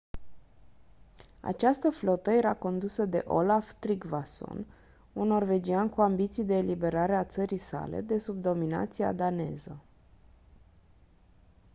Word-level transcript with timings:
această 1.41 1.89
flotă 1.89 2.31
era 2.31 2.53
condusă 2.55 3.05
de 3.05 3.23
olaf 3.27 3.73
trygvasson 3.79 4.65
un 5.13 5.27
norvegian 5.27 5.89
cu 5.89 6.01
ambiții 6.01 6.43
de 6.43 6.53
eliberare 6.57 7.15
a 7.15 7.23
țării 7.25 7.57
sale 7.57 8.01
de 8.01 8.17
sub 8.17 8.41
dominația 8.41 9.13
daneză 9.13 9.79